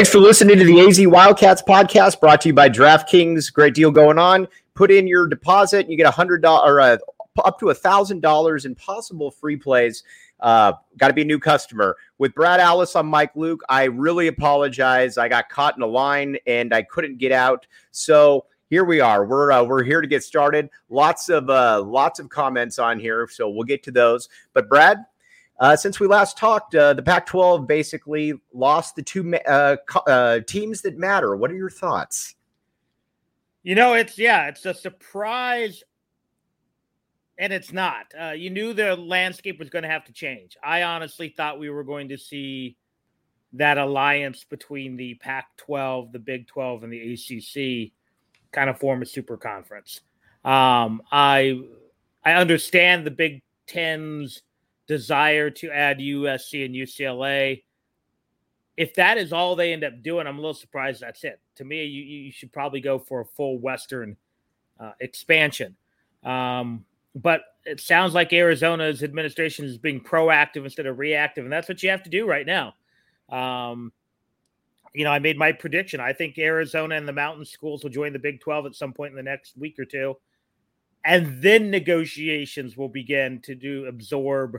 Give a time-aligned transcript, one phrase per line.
[0.00, 3.52] Thanks for listening to the AZ Wildcats podcast brought to you by DraftKings.
[3.52, 4.48] Great deal going on.
[4.72, 6.96] Put in your deposit, you get a hundred dollar uh,
[7.44, 10.02] up to a thousand dollars in possible free plays.
[10.40, 12.96] Uh, Got to be a new customer with Brad Allis.
[12.96, 13.60] I'm Mike Luke.
[13.68, 15.18] I really apologize.
[15.18, 17.66] I got caught in a line and I couldn't get out.
[17.90, 19.26] So here we are.
[19.26, 20.70] We're uh, we're here to get started.
[20.88, 24.30] Lots of uh, lots of comments on here, so we'll get to those.
[24.54, 25.04] But Brad,
[25.60, 29.76] uh, since we last talked, uh, the Pac 12 basically lost the two uh,
[30.06, 31.36] uh, teams that matter.
[31.36, 32.34] What are your thoughts?
[33.62, 35.84] You know, it's, yeah, it's a surprise,
[37.36, 38.06] and it's not.
[38.18, 40.56] Uh, you knew the landscape was going to have to change.
[40.64, 42.78] I honestly thought we were going to see
[43.52, 47.92] that alliance between the Pac 12, the Big 12, and the ACC
[48.50, 50.00] kind of form a super conference.
[50.42, 51.60] Um, I,
[52.24, 54.40] I understand the Big Ten's
[54.90, 57.62] desire to add USC and UCLA.
[58.76, 61.38] If that is all they end up doing, I'm a little surprised that's it.
[61.58, 64.16] To me, you, you should probably go for a full Western
[64.80, 65.76] uh, expansion.
[66.24, 66.84] Um,
[67.14, 71.84] but it sounds like Arizona's administration is being proactive instead of reactive, and that's what
[71.84, 72.74] you have to do right now.
[73.28, 73.92] Um,
[74.92, 76.00] you know, I made my prediction.
[76.00, 79.12] I think Arizona and the mountain schools will join the Big 12 at some point
[79.12, 80.16] in the next week or two.
[81.04, 84.58] And then negotiations will begin to do absorb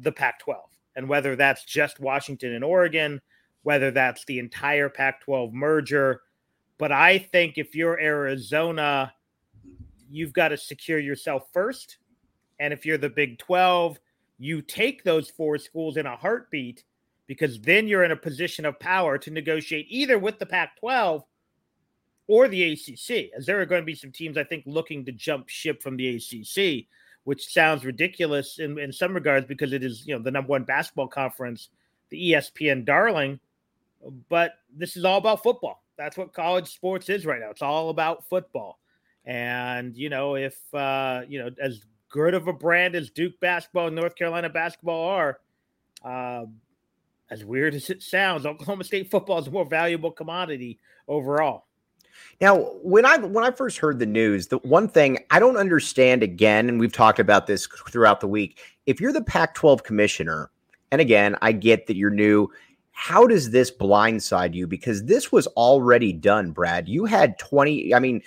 [0.00, 0.70] the Pac 12.
[0.94, 3.20] And whether that's just Washington and Oregon,
[3.62, 6.22] whether that's the entire Pac 12 merger.
[6.78, 9.12] But I think if you're Arizona,
[10.08, 11.98] you've got to secure yourself first.
[12.58, 13.98] And if you're the Big 12,
[14.38, 16.84] you take those four schools in a heartbeat
[17.26, 21.24] because then you're in a position of power to negotiate either with the Pac 12
[22.28, 25.12] or the ACC, as there are going to be some teams, I think, looking to
[25.12, 26.86] jump ship from the ACC
[27.26, 30.62] which sounds ridiculous in, in some regards because it is, you know, the number one
[30.62, 31.70] basketball conference,
[32.08, 33.40] the ESPN darling.
[34.28, 35.82] But this is all about football.
[35.98, 37.50] That's what college sports is right now.
[37.50, 38.78] It's all about football.
[39.24, 43.88] And, you know, if, uh, you know, as good of a brand as Duke basketball
[43.88, 45.40] and North Carolina basketball are,
[46.04, 46.44] uh,
[47.28, 50.78] as weird as it sounds, Oklahoma State football is a more valuable commodity
[51.08, 51.66] overall.
[52.40, 56.22] Now, when I when I first heard the news, the one thing I don't understand
[56.22, 60.50] again, and we've talked about this throughout the week, if you're the Pac-12 commissioner,
[60.92, 62.50] and again, I get that you're new,
[62.92, 64.66] how does this blindside you?
[64.66, 66.88] Because this was already done, Brad.
[66.88, 68.22] You had 20, I mean,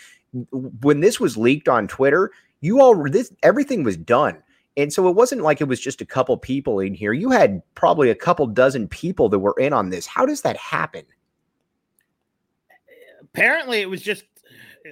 [0.52, 2.32] when this was leaked on Twitter,
[2.62, 4.42] you all this everything was done.
[4.78, 7.14] And so it wasn't like it was just a couple people in here.
[7.14, 10.06] You had probably a couple dozen people that were in on this.
[10.06, 11.04] How does that happen?
[13.34, 14.24] Apparently it was just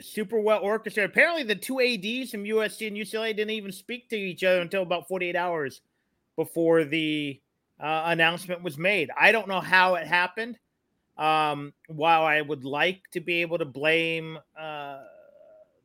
[0.01, 1.10] super well orchestrated.
[1.10, 4.84] Apparently, the two ads from USC and UCLA didn't even speak to each other until
[4.84, 5.81] about 48 hours
[6.36, 7.39] before the
[7.80, 9.10] uh, announcement was made.
[9.19, 10.57] I don't know how it happened.
[11.18, 15.00] Um, while I would like to be able to blame uh,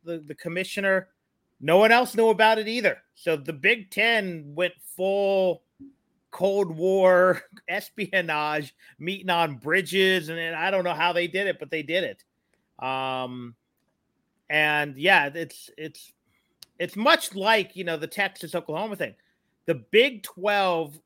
[0.04, 1.08] the the commissioner,
[1.60, 2.98] no one else knew about it either.
[3.14, 5.62] So the Big Ten went full
[6.30, 11.70] Cold War espionage, meeting on bridges, and I don't know how they did it, but
[11.70, 12.24] they did it.
[12.82, 13.54] Um,
[14.50, 16.12] and yeah, it's it's
[16.78, 19.14] it's much like you know the Texas Oklahoma thing.
[19.66, 20.98] The Big Twelve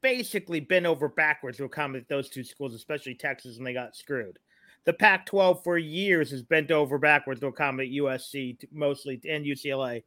[0.00, 4.38] basically bent over backwards to accommodate those two schools, especially Texas, and they got screwed.
[4.84, 10.02] The Pac 12 for years has bent over backwards to accommodate USC mostly and UCLA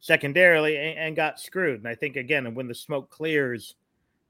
[0.00, 1.78] secondarily and, and, got screwed.
[1.78, 3.76] And I think, again, when the smoke clears,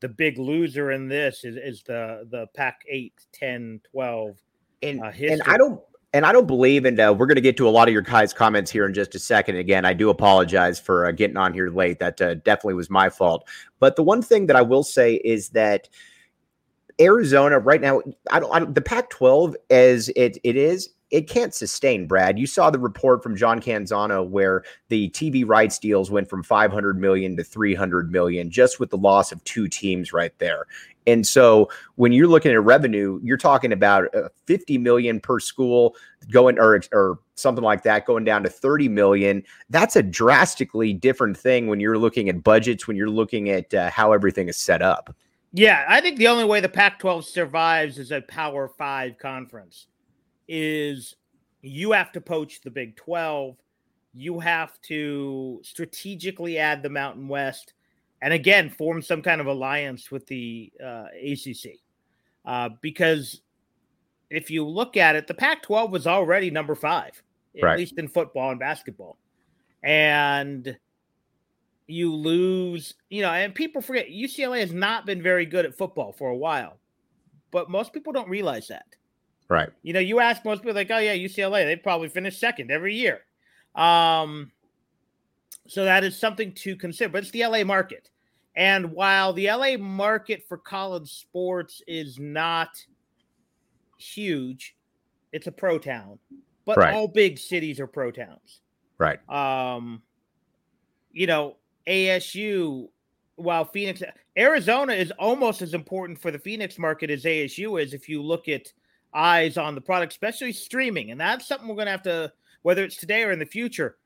[0.01, 4.37] the big loser in this is, is the, the Pac 8, 10, 12.
[4.85, 5.81] And, uh, and I don't
[6.15, 8.01] and I don't believe, and uh, we're going to get to a lot of your
[8.01, 9.57] guys' comments here in just a second.
[9.57, 11.99] Again, I do apologize for uh, getting on here late.
[11.99, 13.49] That uh, definitely was my fault.
[13.81, 15.89] But the one thing that I will say is that
[17.01, 18.01] Arizona right now,
[18.31, 22.39] I don't, I don't the Pac-12 as it it is, it can't sustain, Brad.
[22.39, 26.99] You saw the report from John Canzano where the TV rights deals went from 500
[26.99, 30.67] million to 300 million just with the loss of two teams right there.
[31.07, 35.95] And so when you're looking at revenue, you're talking about uh, 50 million per school
[36.31, 39.43] going or or something like that going down to 30 million.
[39.69, 43.91] That's a drastically different thing when you're looking at budgets, when you're looking at uh,
[43.91, 45.15] how everything is set up.
[45.53, 49.87] Yeah, I think the only way the Pac 12 survives is a Power Five conference
[50.49, 51.17] is
[51.63, 53.57] you have to poach the Big 12.
[54.13, 57.75] You have to strategically add the Mountain West
[58.23, 61.79] and again form some kind of alliance with the uh, ACC.
[62.45, 63.41] Uh, because
[64.31, 67.23] if you look at it, the Pac 12 was already number five,
[67.57, 69.19] at least in football and basketball.
[69.83, 70.77] And
[71.87, 76.13] you lose, you know, and people forget UCLA has not been very good at football
[76.13, 76.79] for a while,
[77.51, 78.87] but most people don't realize that.
[79.49, 79.71] Right.
[79.83, 82.95] You know, you ask most people like, oh yeah, UCLA, they probably finish second every
[82.95, 83.21] year.
[83.75, 84.53] Um,
[85.67, 87.11] so that is something to consider.
[87.11, 88.11] But it's the LA market.
[88.57, 92.69] And while the LA market for college sports is not
[93.99, 94.77] huge,
[95.33, 96.19] it's a pro town.
[96.65, 96.95] But right.
[96.95, 98.61] all big cities are pro towns.
[98.99, 99.19] Right.
[99.29, 100.03] Um,
[101.13, 101.57] you know,
[101.87, 102.89] ASU,
[103.37, 104.03] while Phoenix,
[104.39, 108.49] Arizona is almost as important for the Phoenix market as ASU is if you look
[108.49, 108.73] at
[109.15, 111.11] eyes on the product, especially streaming.
[111.11, 112.33] And that's something we're going to have to,
[112.63, 113.97] whether it's today or in the future,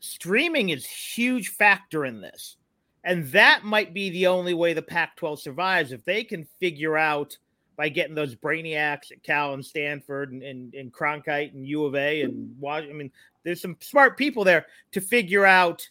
[0.00, 2.56] streaming is huge factor in this.
[3.04, 6.96] And that might be the only way the Pac 12 survives if they can figure
[6.96, 7.36] out
[7.76, 11.94] by getting those brainiacs at Cal and Stanford and, and, and Cronkite and U of
[11.94, 12.54] A and.
[12.64, 13.10] I mean,
[13.44, 15.88] there's some smart people there to figure out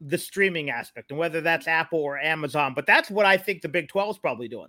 [0.00, 2.72] the streaming aspect and whether that's Apple or Amazon.
[2.74, 4.68] But that's what I think the Big 12 is probably doing.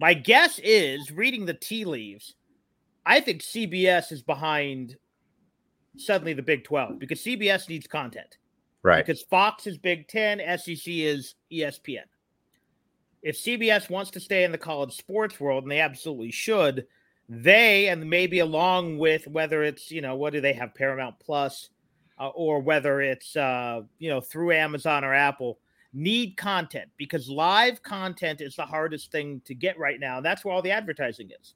[0.00, 2.34] My guess is reading the tea leaves,
[3.06, 4.96] I think CBS is behind
[5.96, 8.38] suddenly the Big 12 because CBS needs content.
[8.82, 9.04] Right.
[9.04, 12.04] Because Fox is Big 10, SEC is ESPN.
[13.22, 16.86] If CBS wants to stay in the college sports world, and they absolutely should,
[17.28, 21.70] they and maybe along with whether it's, you know, what do they have, Paramount Plus,
[22.18, 25.58] uh, or whether it's, uh, you know, through Amazon or Apple,
[25.94, 30.16] need content because live content is the hardest thing to get right now.
[30.16, 31.54] And that's where all the advertising is.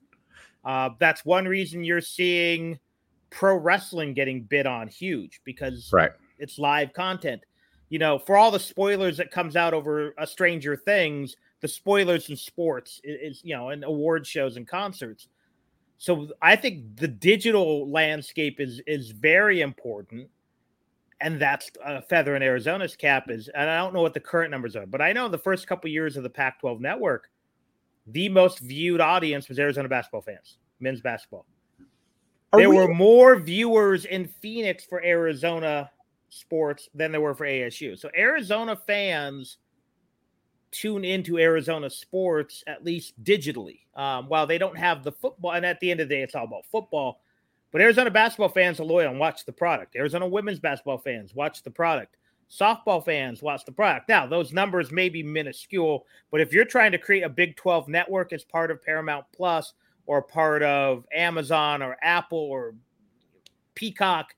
[0.63, 2.79] Uh, that's one reason you're seeing
[3.29, 6.11] pro wrestling getting bid on huge because right.
[6.37, 7.41] it's live content.
[7.89, 12.29] You know, for all the spoilers that comes out over a Stranger Things, the spoilers
[12.29, 15.27] in sports is, is you know, and award shows and concerts.
[15.97, 20.29] So I think the digital landscape is is very important
[21.21, 24.51] and that's a feather in Arizona's cap is, and I don't know what the current
[24.51, 27.29] numbers are, but I know the first couple years of the Pac-12 network,
[28.07, 31.45] the most viewed audience was Arizona basketball fans, men's basketball.
[32.53, 32.77] Are there we...
[32.77, 35.91] were more viewers in Phoenix for Arizona
[36.29, 37.99] sports than there were for ASU.
[37.99, 39.57] So Arizona fans
[40.71, 43.79] tune into Arizona sports at least digitally.
[43.95, 46.35] Um, while they don't have the football, and at the end of the day, it's
[46.35, 47.21] all about football.
[47.71, 49.95] But Arizona basketball fans are loyal and watch the product.
[49.95, 52.17] Arizona women's basketball fans watch the product.
[52.49, 54.09] Softball fans watch the product.
[54.09, 57.87] Now, those numbers may be minuscule, but if you're trying to create a Big 12
[57.87, 59.73] network as part of Paramount Plus
[60.07, 62.73] or part of Amazon or Apple or
[63.75, 64.33] Peacock,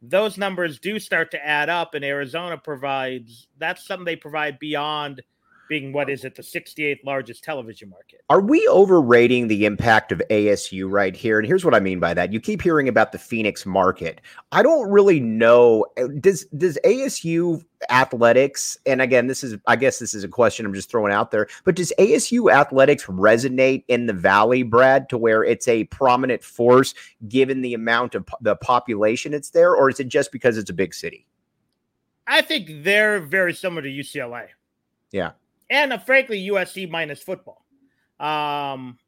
[0.00, 1.94] those numbers do start to add up.
[1.94, 5.20] And Arizona provides that's something they provide beyond
[5.68, 8.22] being what is it, the 68th largest television market.
[8.30, 11.38] Are we overrating the impact of ASU right here?
[11.38, 12.32] And here's what I mean by that.
[12.32, 14.20] You keep hearing about the Phoenix market.
[14.50, 15.86] I don't really know.
[15.96, 20.66] Uh, does does ASU athletics, and again, this is I guess this is a question
[20.66, 25.18] I'm just throwing out there, but does ASU athletics resonate in the valley, Brad, to
[25.18, 26.94] where it's a prominent force
[27.28, 30.74] given the amount of the population it's there, or is it just because it's a
[30.74, 31.26] big city?
[32.26, 34.48] I think they're very similar to UCLA.
[35.10, 35.32] Yeah
[35.70, 37.64] and uh, frankly USC minus football.
[38.18, 38.98] Um,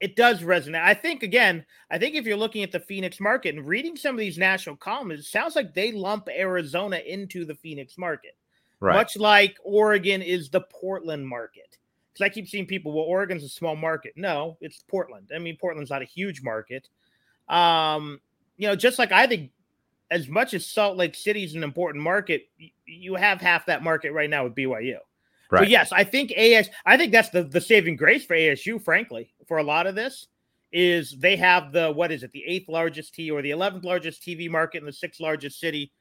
[0.00, 0.82] it does resonate.
[0.82, 4.14] I think again, I think if you're looking at the Phoenix market and reading some
[4.14, 8.36] of these national columns, it sounds like they lump Arizona into the Phoenix market,
[8.80, 8.96] right.
[8.96, 11.78] much like Oregon is the Portland market.
[12.12, 14.14] Because I keep seeing people, well, Oregon's a small market.
[14.16, 15.30] No, it's Portland.
[15.34, 16.88] I mean, Portland's not a huge market.
[17.48, 18.20] Um,
[18.56, 19.50] you know, just like I think
[20.10, 22.48] as much as Salt Lake City is an important market,
[22.84, 24.98] you have half that market right now with BYU.
[25.52, 25.60] Right.
[25.60, 26.70] But yes, I think AS.
[26.86, 28.82] I think that's the the saving grace for ASU.
[28.82, 30.28] Frankly, for a lot of this,
[30.72, 34.22] is they have the what is it the eighth largest T or the eleventh largest
[34.22, 35.92] TV market in the sixth largest city.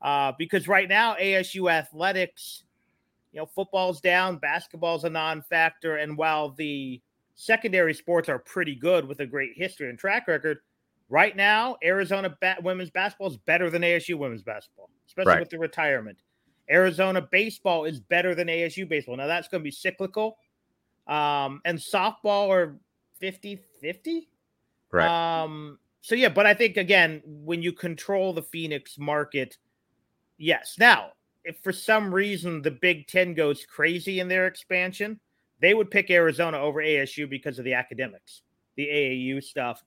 [0.00, 2.64] Uh, because right now ASU athletics,
[3.32, 7.00] you know, football's down, basketball's a non-factor, and while the
[7.34, 10.58] secondary sports are pretty good with a great history and track record,
[11.10, 15.40] right now Arizona ba- women's basketball is better than ASU women's basketball, especially right.
[15.40, 16.16] with the retirement.
[16.70, 19.16] Arizona baseball is better than ASU baseball.
[19.16, 20.38] Now that's going to be cyclical.
[21.06, 22.78] Um, and softball are
[23.20, 24.28] 50 50.
[24.90, 25.42] Right.
[25.42, 29.56] Um, so yeah, but I think again, when you control the Phoenix market,
[30.38, 30.76] yes.
[30.78, 31.12] Now,
[31.44, 35.20] if for some reason the Big Ten goes crazy in their expansion,
[35.60, 38.42] they would pick Arizona over ASU because of the academics,
[38.76, 39.82] the AAU stuff.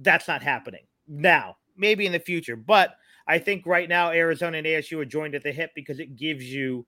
[0.00, 1.56] That's not happening now.
[1.76, 2.96] Maybe in the future, but
[3.30, 6.44] I think right now Arizona and ASU are joined at the hip because it gives
[6.44, 6.84] you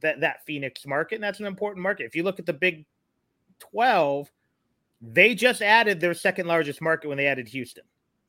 [0.00, 2.04] that that Phoenix market, and that's an important market.
[2.04, 2.84] If you look at the Big
[3.58, 4.30] Twelve,
[5.00, 7.84] they just added their second largest market when they added Houston.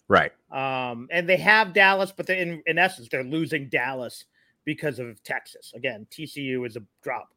[0.08, 0.32] Right.
[0.52, 4.24] Um, and they have Dallas, but in, in essence, they're losing Dallas
[4.64, 5.74] because of Texas.
[5.76, 7.34] Again, TCU is a drop,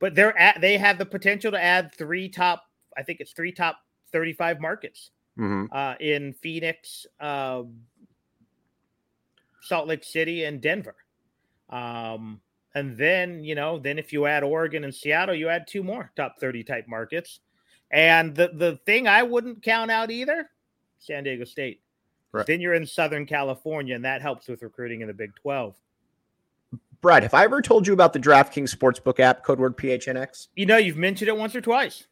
[0.00, 2.64] but they're at they have the potential to add three top.
[2.96, 3.78] I think it's three top
[4.10, 5.66] thirty-five markets mm-hmm.
[5.72, 7.62] uh, in Phoenix, uh,
[9.60, 10.96] Salt Lake City and Denver.
[11.68, 12.40] Um,
[12.74, 16.12] and then, you know, then if you add Oregon and Seattle, you add two more
[16.16, 17.40] top 30 type markets.
[17.90, 20.48] And the, the thing I wouldn't count out either,
[20.98, 21.80] San Diego State.
[22.32, 22.46] Right.
[22.46, 25.74] Then you're in Southern California, and that helps with recruiting in the Big 12.
[27.00, 30.48] Brad, have I ever told you about the DraftKings Sportsbook app, code word PHNX?
[30.54, 32.06] You know, you've mentioned it once or twice.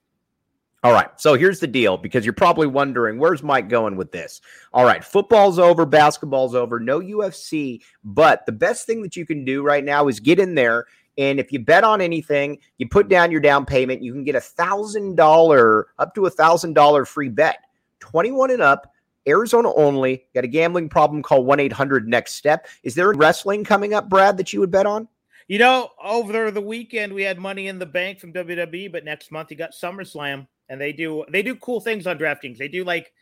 [0.85, 1.09] All right.
[1.17, 4.41] So here's the deal because you're probably wondering where's Mike going with this?
[4.73, 5.03] All right.
[5.03, 7.81] Football's over, basketball's over, no UFC.
[8.05, 10.87] But the best thing that you can do right now is get in there.
[11.17, 14.37] And if you bet on anything, you put down your down payment, you can get
[14.37, 17.59] a thousand dollar up to a thousand dollar free bet.
[17.99, 18.93] 21 and up,
[19.27, 20.27] Arizona only.
[20.33, 21.23] Got a gambling problem?
[21.25, 22.69] Call 1 800 next step.
[22.85, 25.09] Is there wrestling coming up, Brad, that you would bet on?
[25.49, 29.33] You know, over the weekend we had money in the bank from WWE, but next
[29.33, 32.59] month you got SummerSlam and they do they do cool things on DraftKings.
[32.59, 33.13] They do like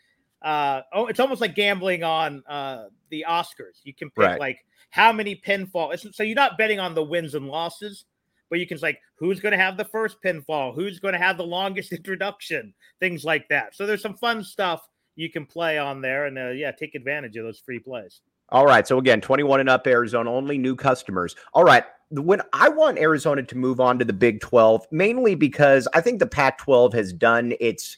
[0.41, 3.79] uh oh, it's almost like gambling on uh the Oscars.
[3.83, 4.39] You can pick right.
[4.39, 5.97] like how many pinfall.
[6.13, 8.05] so you're not betting on the wins and losses,
[8.49, 11.37] but you can like who's going to have the first pinfall, who's going to have
[11.37, 13.75] the longest introduction, things like that.
[13.75, 17.35] So there's some fun stuff you can play on there, and uh, yeah, take advantage
[17.37, 18.21] of those free plays.
[18.49, 18.87] All right.
[18.87, 21.35] So again, 21 and up Arizona, only new customers.
[21.53, 25.87] All right when I want Arizona to move on to the Big 12, mainly because
[25.93, 27.97] I think the Pac 12 has done its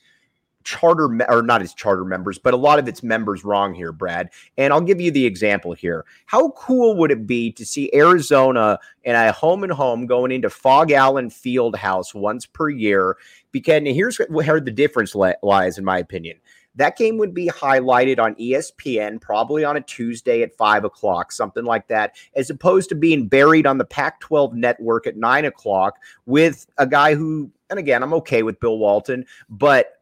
[0.63, 4.29] charter or not its charter members, but a lot of its members wrong here, Brad.
[4.57, 6.05] And I'll give you the example here.
[6.25, 10.49] How cool would it be to see Arizona in a home and home going into
[10.49, 13.17] Phog Allen Fieldhouse once per year?
[13.51, 16.37] Because here's where the difference lies, in my opinion.
[16.79, 21.65] That game would be highlighted on ESPN, probably on a Tuesday at five o'clock, something
[21.65, 25.97] like that, as opposed to being buried on the Pac 12 network at nine o'clock
[26.25, 30.01] with a guy who, and again, I'm okay with Bill Walton, but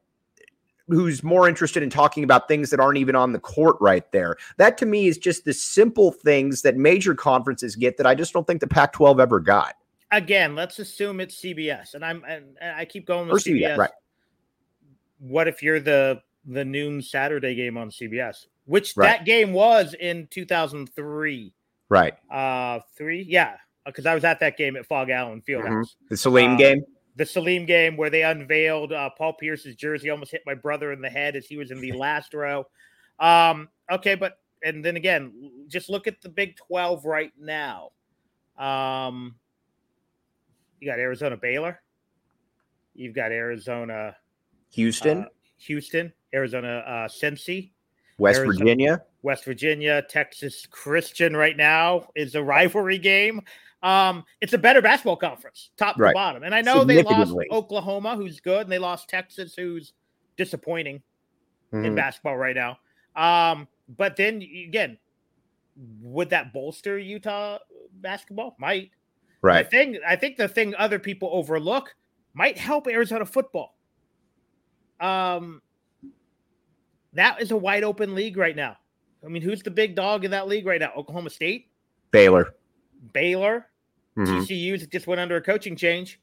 [0.87, 4.37] who's more interested in talking about things that aren't even on the court right there.
[4.57, 8.33] That to me is just the simple things that major conferences get that I just
[8.33, 9.77] don't think the Pac 12 ever got.
[10.11, 13.73] Again, let's assume it's CBS, and I'm and I keep going with or CBS.
[13.73, 13.77] CBS.
[13.77, 13.91] Right.
[15.19, 19.05] What if you're the the noon Saturday game on CBS, which right.
[19.07, 21.53] that game was in 2003.
[21.89, 22.13] Right.
[22.31, 23.25] Uh, three.
[23.27, 23.57] Yeah.
[23.85, 25.65] Because I was at that game at Phog Allen Fieldhouse.
[25.65, 26.05] Mm-hmm.
[26.09, 26.83] The Salim uh, game?
[27.15, 31.01] The Salim game where they unveiled uh, Paul Pierce's jersey, almost hit my brother in
[31.01, 32.65] the head as he was in the last row.
[33.19, 37.91] Um, okay, but, and then again, just look at the Big 12 right now.
[38.57, 39.35] Um,
[40.79, 41.81] you got Arizona Baylor.
[42.93, 44.15] You've got Arizona
[44.71, 45.27] Houston, uh,
[45.59, 47.71] Houston, Arizona uh, Cincy,
[48.17, 49.03] West Arizona- Virginia.
[49.23, 53.41] West Virginia, Texas Christian right now is a rivalry game.
[53.83, 56.11] Um, it's a better basketball conference, top Right.
[56.11, 56.43] to bottom.
[56.43, 59.93] And I know they lost Oklahoma, who's good, and they lost Texas, who's
[60.37, 61.01] disappointing
[61.73, 61.95] in Mhm.
[61.95, 62.79] basketball right now.
[63.15, 64.97] Um, but then again,
[66.01, 67.59] would that bolster Utah
[67.93, 68.55] basketball?
[68.59, 68.91] Might.
[69.41, 69.63] Right.
[69.63, 71.95] The thing I think the thing other people overlook
[72.33, 73.75] might help Arizona football.
[74.99, 75.61] Um,
[77.17, 78.77] that is a wide open league right now.
[79.25, 80.91] I mean, who's the big dog in that league right now?
[80.95, 81.69] Oklahoma State,
[82.11, 82.53] Baylor.
[83.13, 83.67] Baylor,
[84.15, 84.45] Mhm.
[84.45, 86.19] TCU just went under a coaching change.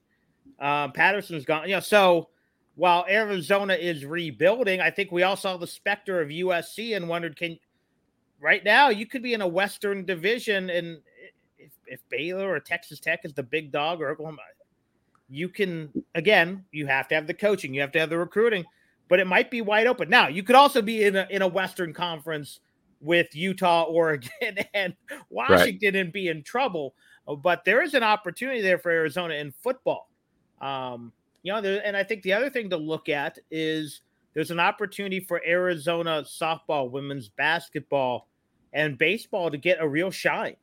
[0.59, 1.69] Um, Patterson's gone.
[1.69, 2.31] You know, so
[2.77, 7.37] while Arizona is rebuilding, I think we all saw the specter of USC and wondered,
[7.37, 7.59] can
[8.41, 11.01] right now you could be in a Western division, and
[11.59, 14.43] if, if Baylor or Texas Tech is the big dog or Oklahoma,
[15.29, 18.65] you can again, you have to have the coaching, you have to have the recruiting,
[19.09, 20.09] but it might be wide open.
[20.09, 22.61] Now you could also be in a in a Western conference
[23.01, 24.95] with Utah, Oregon, and
[25.31, 26.95] Washington and be in trouble.
[27.43, 30.11] But there is an opportunity there for Arizona in football.
[30.61, 34.03] Um, you know, there, and I think the other thing to look at is
[34.35, 38.29] there's an opportunity for Arizona softball, women's basketball,
[38.73, 40.57] and baseball to get a real shine.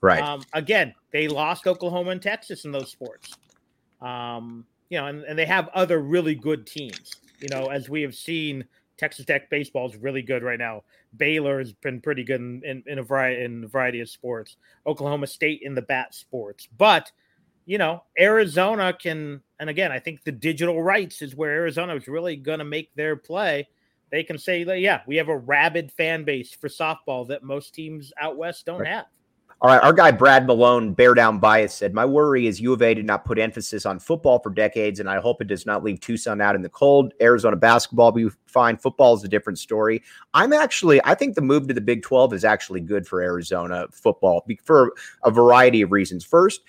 [0.00, 0.22] Right.
[0.22, 3.36] Um, again, they lost Oklahoma and Texas in those sports.
[4.00, 7.12] Um, you know, and, and they have other really good teams.
[7.40, 8.64] You know, as we have seen,
[8.96, 10.82] Texas Tech baseball is really good right now.
[11.16, 14.56] Baylor has been pretty good in, in, in a variety in a variety of sports.
[14.86, 17.10] Oklahoma State in the bat sports, but
[17.64, 22.08] you know, Arizona can, and again, I think the digital rights is where Arizona is
[22.08, 23.68] really going to make their play.
[24.10, 27.74] They can say, like, yeah, we have a rabid fan base for softball that most
[27.74, 28.88] teams out west don't Right.
[28.88, 29.06] have.
[29.60, 32.80] All right, our guy Brad Malone, Bear Down Bias, said, My worry is U of
[32.80, 35.82] A did not put emphasis on football for decades, and I hope it does not
[35.82, 37.12] leave Tucson out in the cold.
[37.20, 38.76] Arizona basketball will be fine.
[38.76, 40.00] Football is a different story.
[40.32, 43.86] I'm actually, I think the move to the Big 12 is actually good for Arizona
[43.90, 44.92] football for
[45.24, 46.24] a variety of reasons.
[46.24, 46.60] First,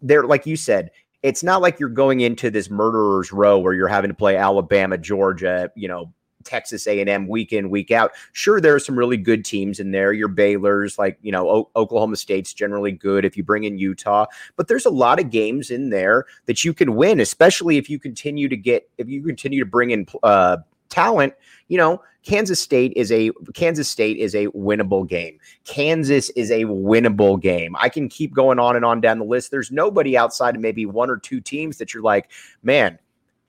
[0.00, 0.92] they're like you said,
[1.24, 4.96] it's not like you're going into this murderer's row where you're having to play Alabama,
[4.96, 6.12] Georgia, you know,
[6.44, 8.12] Texas A&M week in week out.
[8.32, 10.12] Sure, there are some really good teams in there.
[10.12, 14.26] Your Baylor's, like you know, o- Oklahoma State's generally good if you bring in Utah,
[14.56, 17.98] but there's a lot of games in there that you can win, especially if you
[17.98, 21.34] continue to get if you continue to bring in uh, talent.
[21.68, 25.38] You know, Kansas State is a Kansas State is a winnable game.
[25.64, 27.74] Kansas is a winnable game.
[27.78, 29.50] I can keep going on and on down the list.
[29.50, 32.30] There's nobody outside of maybe one or two teams that you're like,
[32.62, 32.98] man,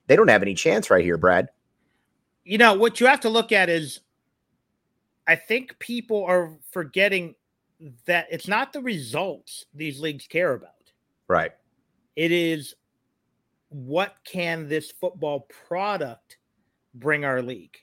[0.06, 1.48] they don't have any chance right here, Brad.
[2.44, 4.00] You know what you have to look at is
[5.26, 7.34] i think people are forgetting
[8.06, 10.70] that it's not the results these leagues care about
[11.28, 11.52] Right.
[12.16, 12.74] it is
[13.68, 16.38] what can this football product
[16.94, 17.76] bring our league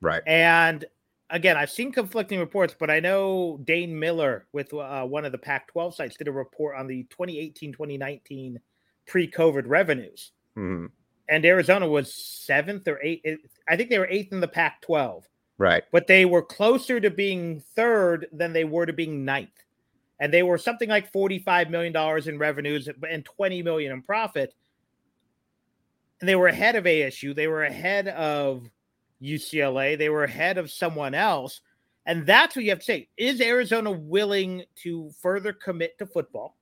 [0.00, 0.22] Right.
[0.26, 0.84] and
[1.30, 5.38] again i've seen conflicting reports but i know dane miller with uh, one of the
[5.38, 8.56] pac 12 sites did a report on the 2018-2019
[9.06, 10.90] pre-covid revenues Mhm.
[11.28, 13.24] And arizona was seventh or eighth
[13.68, 15.84] i think they were eighth in the pac 12 Right.
[15.92, 19.50] but they were closer to being third than they were to being ninth.
[20.18, 21.94] And they were something like $45 million
[22.28, 24.54] in revenues and 20 million in profit.
[26.20, 27.34] And they were ahead of ASU.
[27.34, 28.68] They were ahead of
[29.22, 29.96] UCLA.
[29.96, 31.60] They were ahead of someone else.
[32.06, 33.08] And that's what you have to say.
[33.16, 36.56] Is Arizona willing to further commit to football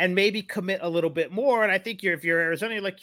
[0.00, 1.62] and maybe commit a little bit more?
[1.62, 3.00] And I think you're if you're Arizona, you're like,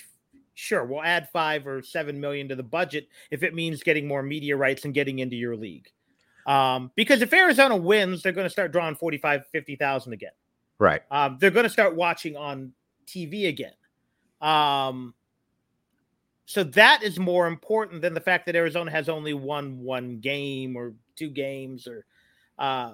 [0.55, 4.23] sure, we'll add five or seven million to the budget if it means getting more
[4.23, 5.89] media rights and getting into your league.
[6.47, 10.31] Um, because if Arizona wins, they're going to start drawing 45, 50,000 again.
[10.79, 11.01] Right.
[11.11, 12.73] Um, they're going to start watching on
[13.05, 13.73] TV again.
[14.41, 15.13] Um,
[16.45, 20.75] so that is more important than the fact that Arizona has only won one game
[20.75, 22.05] or two games, or
[22.57, 22.93] uh,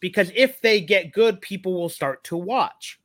[0.00, 2.98] because if they get good, people will start to watch.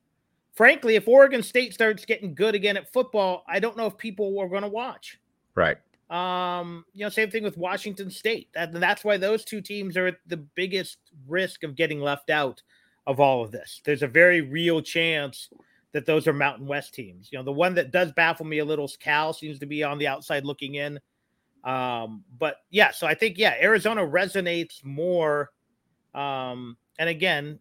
[0.62, 4.38] Frankly, if Oregon State starts getting good again at football, I don't know if people
[4.39, 5.19] are going to watch.
[5.56, 5.78] Right.
[6.12, 8.50] Um, you know, same thing with Washington State.
[8.54, 12.62] That, that's why those two teams are at the biggest risk of getting left out
[13.08, 13.82] of all of this.
[13.84, 15.50] There's a very real chance
[15.93, 17.30] that those are Mountain West teams.
[17.32, 19.84] You know, the one that does baffle me a little is Cal seems to be
[19.84, 21.00] on the outside looking in.
[21.63, 25.50] Um, but yeah, so I think yeah, Arizona resonates more.
[26.13, 27.58] Um, and again,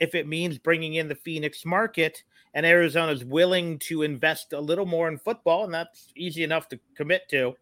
[0.00, 2.22] if it means bringing in the Phoenix market
[2.54, 6.78] and Arizona's willing to invest a little more in football, and that's easy enough to
[6.96, 7.54] commit to,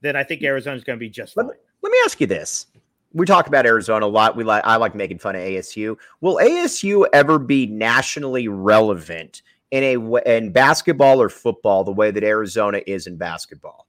[0.00, 2.66] then I think Arizona's going to be just Let me, let me ask you this.
[3.12, 4.36] We talk about Arizona a lot.
[4.36, 5.96] We like I like making fun of ASU.
[6.20, 12.22] Will ASU ever be nationally relevant in a in basketball or football the way that
[12.22, 13.86] Arizona is in basketball?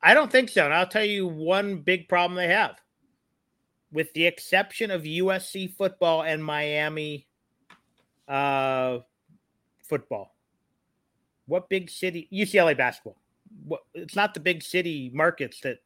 [0.00, 0.64] I don't think so.
[0.64, 2.80] And I'll tell you one big problem they have.
[3.92, 7.26] With the exception of USC football and Miami
[8.28, 8.98] uh,
[9.82, 10.34] football.
[11.46, 13.16] What big city UCLA basketball?
[13.64, 15.78] What, it's not the big city markets that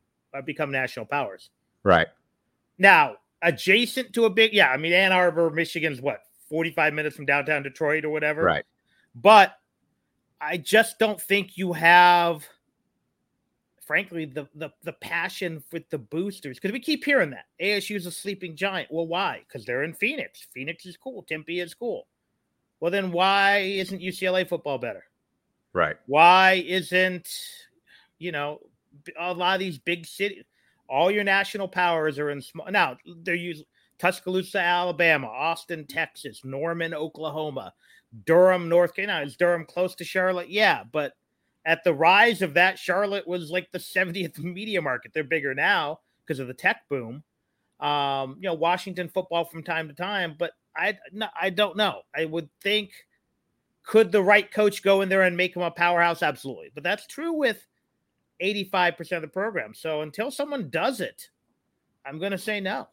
[0.44, 1.50] become national powers.
[1.82, 2.08] Right.
[2.78, 7.26] Now, adjacent to a big, yeah, I mean, Ann Arbor, Michigan's what, 45 minutes from
[7.26, 8.42] downtown Detroit or whatever.
[8.42, 8.64] Right.
[9.14, 9.54] But
[10.40, 12.46] I just don't think you have,
[13.90, 18.06] frankly, the the, the passion with the boosters because we keep hearing that ASU is
[18.06, 18.86] a sleeping giant.
[18.88, 19.42] Well, why?
[19.48, 20.46] Because they're in Phoenix.
[20.54, 21.24] Phoenix is cool.
[21.24, 22.06] Tempe is cool.
[22.78, 25.02] Well, then why isn't UCLA football better?
[25.72, 25.96] Right.
[26.06, 27.28] Why isn't,
[28.20, 28.60] you know,
[29.18, 30.44] a lot of these big cities,
[30.88, 32.70] all your national powers are in small.
[32.70, 33.66] Now, they're using
[33.98, 37.74] Tuscaloosa, Alabama, Austin, Texas, Norman, Oklahoma,
[38.24, 39.26] Durham, North Carolina.
[39.26, 40.48] Is Durham close to Charlotte?
[40.48, 41.14] Yeah, but
[41.64, 45.12] at the rise of that, Charlotte was like the 70th media market.
[45.12, 47.22] They're bigger now because of the tech boom.
[47.80, 52.02] Um, you know, Washington football from time to time, but I no, I don't know.
[52.14, 52.92] I would think
[53.82, 56.22] could the right coach go in there and make them a powerhouse?
[56.22, 56.70] Absolutely.
[56.74, 57.66] But that's true with
[58.42, 59.74] 85% of the program.
[59.74, 61.28] So until someone does it,
[62.06, 62.88] I'm going to say no.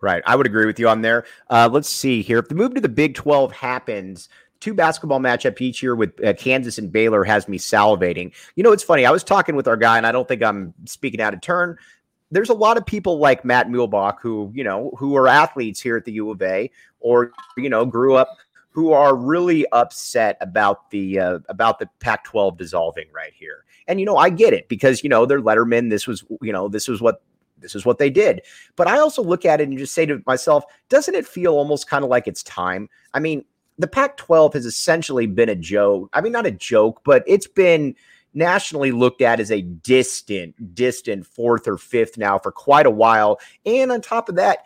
[0.00, 0.22] Right.
[0.26, 1.24] I would agree with you on there.
[1.50, 2.38] Uh, let's see here.
[2.38, 4.28] If the move to the Big 12 happens,
[4.64, 8.32] two basketball matchup each year with uh, Kansas and Baylor has me salivating.
[8.56, 9.04] You know, it's funny.
[9.04, 11.76] I was talking with our guy, and I don't think I'm speaking out of turn.
[12.30, 15.98] There's a lot of people like Matt Muehlebach who, you know, who are athletes here
[15.98, 18.38] at the U of A or, you know, grew up
[18.70, 23.64] who are really upset about the uh, about the Pac-12 dissolving right here.
[23.86, 25.90] And you know, I get it because you know they're Letterman.
[25.90, 27.22] This was you know this was what
[27.58, 28.40] this is what they did.
[28.74, 31.88] But I also look at it and just say to myself, doesn't it feel almost
[31.88, 32.88] kind of like it's time?
[33.12, 33.44] I mean,
[33.78, 36.10] the Pac-12 has essentially been a joke.
[36.12, 37.94] I mean, not a joke, but it's been
[38.34, 43.38] nationally looked at as a distant, distant fourth or fifth now for quite a while.
[43.64, 44.64] And on top of that,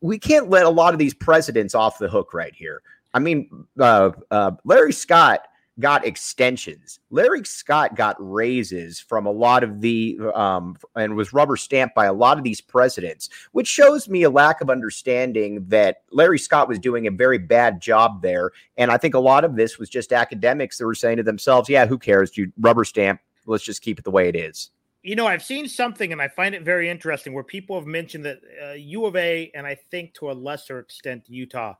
[0.00, 2.82] we can't let a lot of these presidents off the hook right here.
[3.14, 5.46] I mean, uh, uh, Larry Scott
[5.80, 7.00] got extensions.
[7.10, 12.06] Larry Scott got raises from a lot of the um, and was rubber stamped by
[12.06, 16.68] a lot of these presidents, which shows me a lack of understanding that Larry Scott
[16.68, 18.50] was doing a very bad job there.
[18.76, 21.68] And I think a lot of this was just academics that were saying to themselves,
[21.68, 22.36] "Yeah, who cares?
[22.36, 23.20] You rubber stamp.
[23.46, 24.70] Let's just keep it the way it is."
[25.02, 28.24] You know, I've seen something, and I find it very interesting, where people have mentioned
[28.24, 31.74] that uh, U of A, and I think to a lesser extent Utah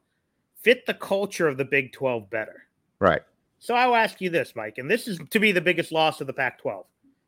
[0.62, 2.64] fit the culture of the Big 12 better.
[2.98, 3.22] Right.
[3.62, 6.26] So I'll ask you this, Mike, and this is to be the biggest loss of
[6.26, 6.84] the Pac-12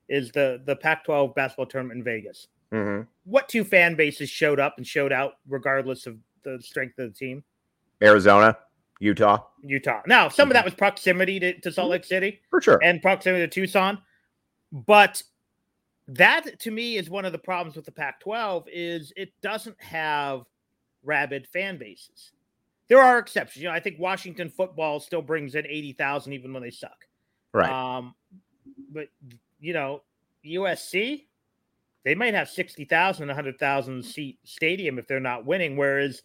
[0.09, 2.49] is the the Pac-12 basketball tournament in Vegas.
[2.73, 3.03] Mm-hmm.
[3.23, 7.17] What two fan bases showed up and showed out regardless of the strength of the
[7.17, 7.45] team?
[8.03, 8.59] Arizona,
[8.99, 10.03] Utah, Utah.
[10.09, 10.51] Now, some mm-hmm.
[10.51, 13.99] of that was proximity to, to Salt Lake City, for sure, and proximity to Tucson,
[14.73, 15.23] but
[16.09, 20.43] that to me is one of the problems with the Pac-12 is it doesn't have
[21.05, 22.33] rabid fan bases
[22.89, 23.63] there are exceptions.
[23.63, 27.07] You know, I think Washington football still brings in 80,000 even when they suck.
[27.53, 27.71] Right.
[27.71, 28.15] Um,
[28.93, 29.09] but,
[29.61, 30.03] you know,
[30.45, 31.25] USC,
[32.05, 35.77] they might have 60,000, 100,000 seat stadium if they're not winning.
[35.77, 36.23] Whereas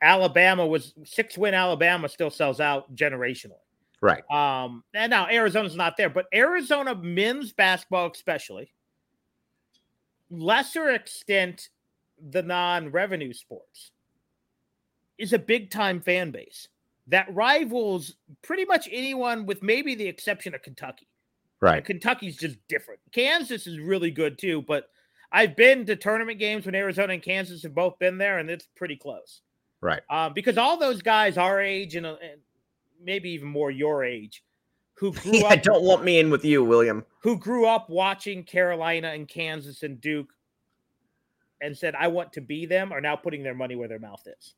[0.00, 3.52] Alabama was six win Alabama still sells out generationally.
[4.00, 4.28] Right.
[4.30, 8.72] Um, and now Arizona's not there, but Arizona men's basketball, especially,
[10.28, 11.68] lesser extent,
[12.30, 13.92] the non revenue sports
[15.18, 16.68] is a big time fan base
[17.08, 21.08] that rivals pretty much anyone with maybe the exception of Kentucky.
[21.60, 21.84] Right.
[21.84, 23.00] Kentucky's just different.
[23.12, 24.88] Kansas is really good too, but
[25.30, 28.68] I've been to tournament games when Arizona and Kansas have both been there, and it's
[28.76, 29.40] pretty close.
[29.80, 30.02] Right.
[30.10, 32.40] Um, because all those guys our age and, uh, and
[33.02, 34.44] maybe even more your age
[34.94, 37.04] who grew yeah, up don't want me in with you, William.
[37.20, 40.32] Who grew up watching Carolina and Kansas and Duke
[41.60, 44.22] and said, I want to be them, are now putting their money where their mouth
[44.26, 44.54] is.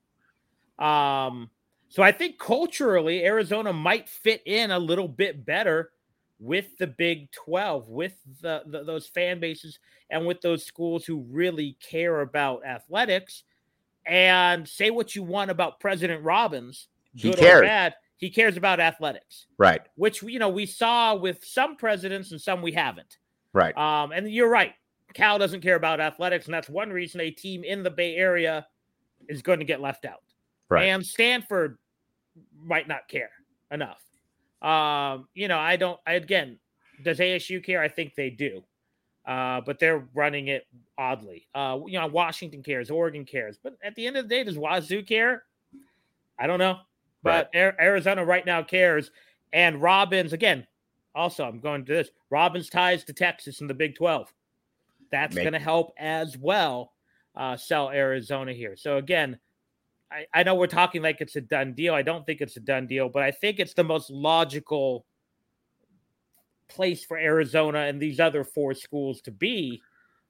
[0.79, 1.51] Um,
[1.89, 5.91] so I think culturally, Arizona might fit in a little bit better
[6.41, 9.79] with the Big 12, with the, the, those fan bases,
[10.11, 13.45] and with those schools who really care about athletics.
[14.07, 17.63] And say what you want about President Robbins, he cares.
[17.63, 19.81] bad, he cares about athletics, right?
[19.95, 23.17] Which you know we saw with some presidents and some we haven't,
[23.55, 23.75] right?
[23.79, 24.75] Um, and you're right,
[25.15, 28.67] Cal doesn't care about athletics, and that's one reason a team in the Bay Area
[29.29, 30.24] is going to get left out.
[30.69, 30.85] Right.
[30.85, 31.79] And Stanford
[32.59, 33.31] might not care
[33.71, 34.03] enough.
[34.63, 36.01] Um, you know, I don't.
[36.07, 36.59] I again,
[37.03, 37.83] does ASU care?
[37.83, 38.65] I think they do,
[39.27, 41.47] uh, but they're running it oddly.
[41.55, 44.57] Uh, you know, Washington cares, Oregon cares, but at the end of the day, does
[44.57, 45.45] Wazoo care?
[46.39, 46.79] I don't know,
[47.23, 47.75] but right.
[47.79, 49.11] Arizona right now cares,
[49.53, 50.67] And Robbins, again,
[51.15, 54.33] also, I'm going to this Robbins ties to Texas in the Big 12.
[55.13, 56.93] That's going to help as well
[57.37, 58.77] uh, sell Arizona here.
[58.77, 59.39] So, again,
[60.11, 61.95] I, I know we're talking like it's a done deal.
[61.95, 65.07] I don't think it's a done deal, but I think it's the most logical
[66.69, 69.83] place for Arizona and these other four schools to be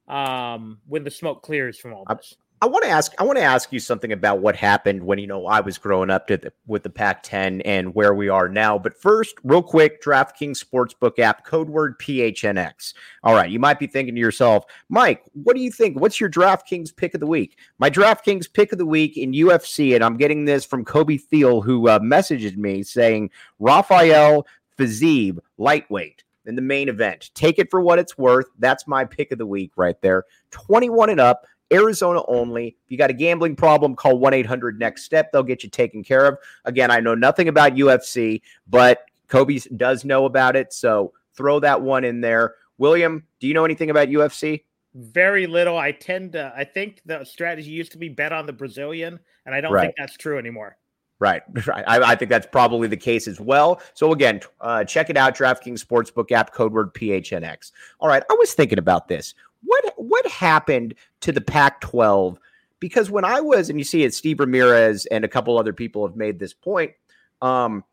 [0.08, 2.34] um, when the smoke clears from all this.
[2.60, 3.12] I want to ask.
[3.18, 6.08] I want to ask you something about what happened when you know I was growing
[6.08, 8.78] up the, with the Pac-10 and where we are now.
[8.78, 12.94] But first, real quick, DraftKings Sportsbook app, code word PHNX.
[13.22, 16.00] All right, you might be thinking to yourself, Mike, what do you think?
[16.00, 17.58] What's your DraftKings pick of the week?
[17.78, 21.60] My DraftKings pick of the week in UFC, and I'm getting this from Kobe Thiel,
[21.60, 24.46] who uh, messaged me saying Rafael
[24.78, 27.30] Fiziev, lightweight in the main event.
[27.34, 28.46] Take it for what it's worth.
[28.58, 30.24] That's my pick of the week right there.
[30.50, 31.46] 21 and up.
[31.72, 32.77] Arizona only.
[32.85, 35.33] If you got a gambling problem, call 1 800 Next Step.
[35.33, 36.38] They'll get you taken care of.
[36.64, 40.72] Again, I know nothing about UFC, but Kobe does know about it.
[40.72, 42.55] So throw that one in there.
[42.79, 44.64] William, do you know anything about UFC?
[44.94, 45.77] Very little.
[45.77, 49.55] I tend to, I think the strategy used to be bet on the Brazilian, and
[49.55, 49.83] I don't right.
[49.83, 50.77] think that's true anymore.
[51.18, 51.42] Right.
[51.66, 51.85] right.
[51.87, 53.81] I, I, think that's probably the case as well.
[53.94, 55.37] So again, uh, check it out.
[55.37, 57.72] DraftKings Sportsbook app, code word PHNX.
[58.00, 58.22] All right.
[58.31, 62.37] I was thinking about this what what happened to the Pac-12?
[62.81, 66.07] Because when I was, and you see it, Steve Ramirez and a couple other people
[66.07, 66.92] have made this point.
[67.40, 67.85] Um,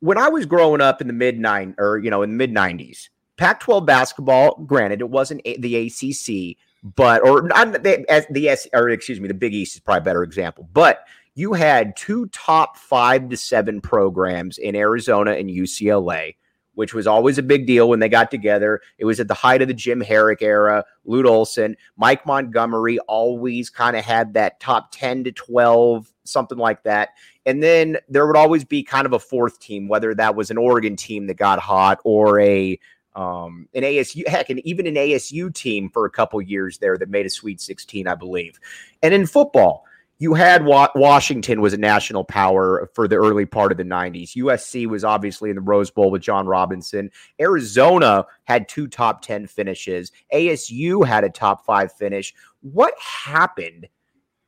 [0.00, 2.52] when I was growing up in the mid nine or you know in the mid
[2.52, 4.56] '90s, Pac-12 basketball.
[4.66, 9.34] Granted, it wasn't the ACC, but or not the, the S or excuse me, the
[9.34, 10.68] Big East is probably a better example.
[10.72, 16.34] But you had two top five to seven programs in Arizona and UCLA
[16.74, 18.80] which was always a big deal when they got together.
[18.98, 20.84] It was at the height of the Jim Harrick era.
[21.04, 26.82] Lute Olson, Mike Montgomery always kind of had that top 10 to 12, something like
[26.84, 27.10] that.
[27.44, 30.58] And then there would always be kind of a fourth team, whether that was an
[30.58, 32.78] Oregon team that got hot or a
[33.14, 37.10] um, an ASU, heck, and even an ASU team for a couple years there that
[37.10, 38.58] made a Sweet 16, I believe.
[39.02, 39.84] And in football,
[40.22, 44.36] you had Wa- Washington was a national power for the early part of the 90s.
[44.36, 47.10] USC was obviously in the Rose Bowl with John Robinson.
[47.40, 50.12] Arizona had two top 10 finishes.
[50.32, 52.32] ASU had a top 5 finish.
[52.60, 53.88] What happened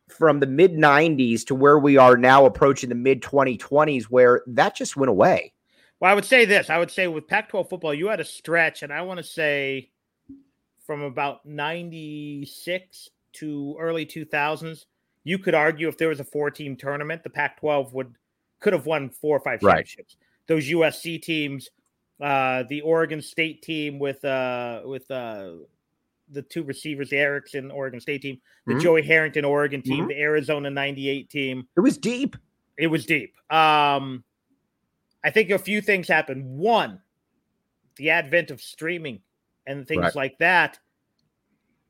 [0.09, 4.77] from the mid 90s to where we are now approaching the mid 2020s where that
[4.77, 5.53] just went away?
[5.99, 6.71] Well, I would say this.
[6.71, 9.25] I would say with Pac 12 football, you had a stretch, and I want to
[9.25, 9.91] say
[10.87, 14.85] from about 96 to early 2000s
[15.25, 18.15] you could argue if there was a four team tournament, the Pac 12 would
[18.61, 20.17] could have won four or five championships.
[20.19, 20.47] Right.
[20.47, 21.71] Those USC teams,
[22.21, 25.51] uh, the Oregon State team with uh, with uh,
[26.31, 28.83] the two receivers, the Erickson Oregon State team, the mm-hmm.
[28.83, 30.09] Joey Harrington Oregon team, mm-hmm.
[30.09, 31.69] the Arizona 98 team.
[31.77, 32.37] It was deep.
[32.77, 33.35] It was deep.
[33.51, 34.25] Um,
[35.23, 36.45] I think a few things happened.
[36.45, 37.01] One,
[37.97, 39.21] the advent of streaming
[39.67, 40.15] and things right.
[40.15, 40.79] like that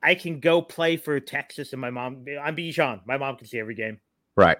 [0.04, 2.26] I can go play for Texas and my mom.
[2.40, 3.00] I'm Bijan.
[3.06, 3.98] My mom can see every game.
[4.36, 4.58] Right.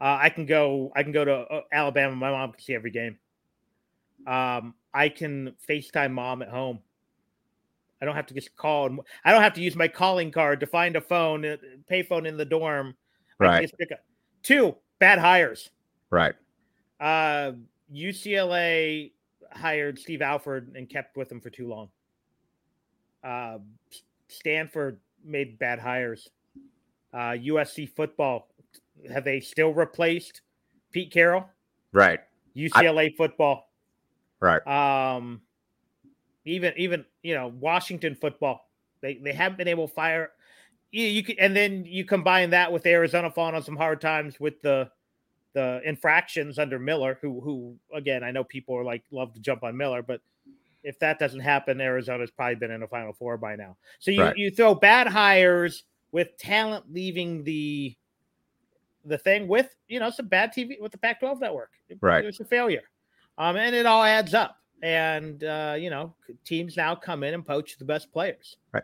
[0.00, 0.90] Uh, I can go.
[0.96, 2.16] I can go to uh, Alabama.
[2.16, 3.18] My mom can see every game.
[4.26, 6.78] Um, I can FaceTime mom at home.
[8.00, 8.86] I don't have to just call.
[8.86, 11.56] And, I don't have to use my calling card to find a phone, uh,
[11.90, 12.94] payphone in the dorm.
[13.38, 13.70] Right.
[14.42, 15.68] Two bad hires.
[16.10, 16.34] Right.
[16.98, 17.52] Uh,
[17.94, 19.12] UCLA
[19.52, 21.90] hired Steve Alford and kept with him for too long.
[23.22, 23.58] Uh,
[24.32, 26.28] Stanford made bad hires.
[27.12, 28.48] Uh, USC football,
[29.12, 30.40] have they still replaced
[30.92, 31.48] Pete Carroll?
[31.92, 32.20] Right.
[32.56, 33.70] UCLA I, football.
[34.40, 34.66] Right.
[34.66, 35.42] Um,
[36.44, 38.68] even even you know Washington football,
[39.00, 40.30] they they haven't been able to fire.
[40.90, 44.40] You, you can, and then you combine that with Arizona falling on some hard times
[44.40, 44.90] with the
[45.54, 49.62] the infractions under Miller, who who again I know people are like love to jump
[49.62, 50.20] on Miller, but
[50.82, 53.76] if that doesn't happen, Arizona's probably been in the Final Four by now.
[53.98, 54.36] So you right.
[54.36, 57.96] you throw bad hires with talent leaving the
[59.04, 61.70] the thing with you know some bad TV with the Pac-12 network.
[62.00, 62.84] Right, it's a failure,
[63.38, 64.58] um, and it all adds up.
[64.82, 66.14] And uh, you know,
[66.44, 68.56] teams now come in and poach the best players.
[68.72, 68.82] Right.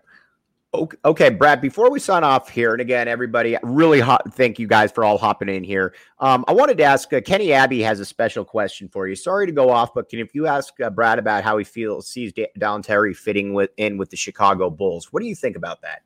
[0.75, 4.93] Okay, Brad, before we sign off here, and again, everybody, really hot, thank you guys
[4.93, 5.95] for all hopping in here.
[6.19, 9.17] Um, I wanted to ask uh, Kenny Abbey has a special question for you.
[9.17, 12.07] Sorry to go off, but can if you ask uh, Brad about how he feels
[12.07, 15.11] sees D- Dalen Terry fitting with in with the Chicago Bulls?
[15.11, 16.03] What do you think about that?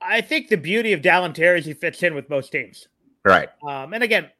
[0.00, 2.86] I think the beauty of Dalen Terry is he fits in with most teams.
[3.24, 3.48] Right.
[3.66, 4.30] Um, and again,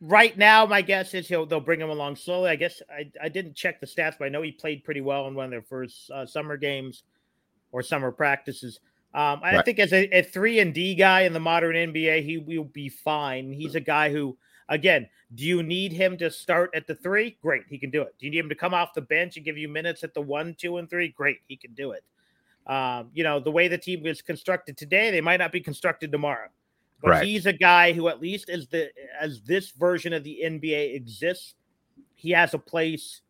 [0.00, 2.48] right now, my guess is he'll they'll bring him along slowly.
[2.48, 5.28] I guess I, I didn't check the stats, but I know he played pretty well
[5.28, 7.02] in one of their first uh, summer games
[7.72, 8.80] or summer practices.
[9.14, 12.36] Um, I think as a, a, three and D guy in the modern NBA, he
[12.36, 13.50] will be fine.
[13.50, 14.36] He's a guy who
[14.68, 17.38] Again, do you need him to start at the three?
[17.42, 18.14] Great, he can do it.
[18.18, 20.20] Do you need him to come off the bench and give you minutes at the
[20.20, 21.08] one, two, and three?
[21.08, 22.04] Great, he can do it.
[22.66, 26.10] Um, you know, the way the team is constructed today, they might not be constructed
[26.10, 26.48] tomorrow.
[27.00, 27.24] But right.
[27.24, 31.54] he's a guy who, at least as the as this version of the NBA exists,
[32.14, 33.20] he has a place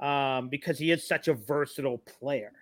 [0.00, 2.52] um, because he is such a versatile player.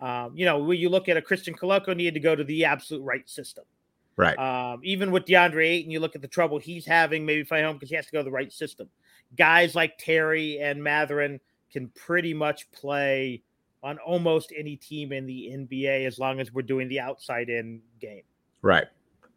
[0.00, 2.64] Um, you know, when you look at a Christian Koloko needed to go to the
[2.64, 3.64] absolute right system.
[4.16, 4.38] Right.
[4.38, 7.76] Um, even with DeAndre Ayton, you look at the trouble he's having, maybe find home
[7.76, 8.88] because he has to go to the right system.
[9.36, 13.42] Guys like Terry and Mathurin can pretty much play
[13.82, 17.82] on almost any team in the NBA as long as we're doing the outside in
[18.00, 18.22] game.
[18.62, 18.86] Right.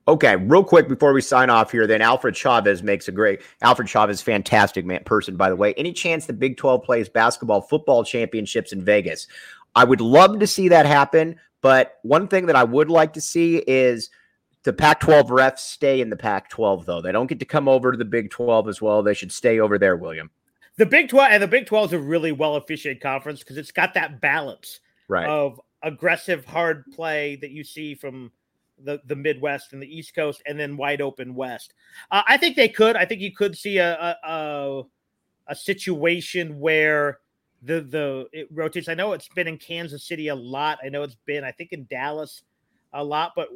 [0.07, 3.87] Okay, real quick before we sign off here, then Alfred Chavez makes a great Alfred
[3.87, 5.75] Chavez, fantastic man person, by the way.
[5.75, 9.27] Any chance the Big 12 plays basketball football championships in Vegas?
[9.75, 13.21] I would love to see that happen, but one thing that I would like to
[13.21, 14.09] see is
[14.63, 17.01] the Pac 12 refs stay in the Pac 12, though.
[17.01, 19.01] They don't get to come over to the Big 12 as well.
[19.01, 20.29] They should stay over there, William.
[20.77, 23.71] The Big 12 and the Big 12 is a really well officiated conference because it's
[23.71, 25.27] got that balance right.
[25.27, 28.31] of aggressive, hard play that you see from
[28.83, 31.73] the, the Midwest and the East Coast, and then wide open West.
[32.11, 32.95] Uh, I think they could.
[32.95, 34.83] I think you could see a, a, a,
[35.47, 37.19] a situation where
[37.61, 38.87] the the it rotates.
[38.87, 40.79] I know it's been in Kansas City a lot.
[40.83, 42.43] I know it's been I think in Dallas
[42.93, 43.49] a lot, but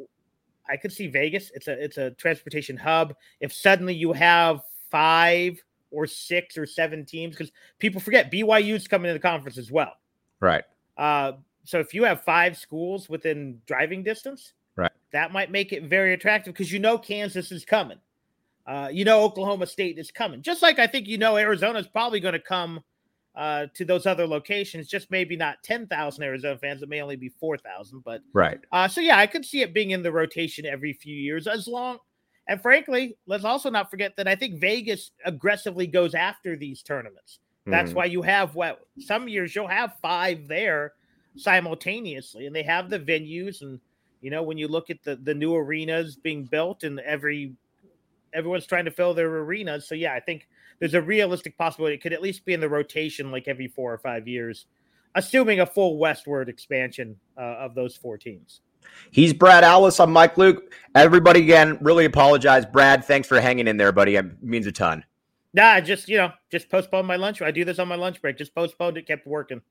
[0.69, 1.51] I could see Vegas.
[1.53, 3.15] It's a it's a transportation hub.
[3.39, 5.61] If suddenly you have five
[5.91, 9.93] or six or seven teams, because people forget BYU's coming to the conference as well.
[10.39, 10.63] Right.
[10.97, 15.83] Uh, so if you have five schools within driving distance, right, that might make it
[15.83, 17.99] very attractive because you know Kansas is coming.
[18.65, 20.41] Uh, you know Oklahoma State is coming.
[20.41, 22.81] Just like I think you know Arizona is probably going to come
[23.35, 24.87] uh, to those other locations.
[24.87, 26.81] Just maybe not 10,000 Arizona fans.
[26.81, 28.03] It may only be 4,000.
[28.03, 28.59] But right.
[28.71, 31.67] Uh, so yeah, I could see it being in the rotation every few years as
[31.67, 31.99] long.
[32.47, 37.39] And frankly, let's also not forget that I think Vegas aggressively goes after these tournaments.
[37.65, 37.95] That's mm.
[37.95, 40.93] why you have what some years you'll have five there
[41.37, 43.61] simultaneously, and they have the venues.
[43.61, 43.79] And
[44.21, 47.53] you know, when you look at the the new arenas being built, and every
[48.33, 49.87] everyone's trying to fill their arenas.
[49.87, 50.47] So yeah, I think
[50.83, 53.93] there's a realistic possibility it could at least be in the rotation like every four
[53.93, 54.65] or five years,
[55.15, 58.59] assuming a full westward expansion uh, of those four teams.
[59.09, 60.01] He's Brad Allis.
[60.01, 60.73] I'm Mike Luke.
[60.93, 62.65] Everybody, again, really apologize.
[62.65, 64.17] Brad, thanks for hanging in there, buddy.
[64.17, 65.05] It means a ton.
[65.53, 67.41] Nah, just you know, just postponed my lunch.
[67.41, 68.37] I do this on my lunch break.
[68.37, 69.61] Just postponed it, kept working.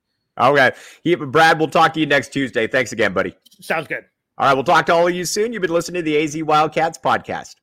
[0.41, 0.71] Okay.
[1.05, 2.67] He, Brad, we'll talk to you next Tuesday.
[2.67, 3.37] Thanks again, buddy.
[3.61, 4.07] Sounds good.
[4.39, 5.53] All right, we'll talk to all of you soon.
[5.53, 7.57] You've been listening to the AZ Wildcats podcast.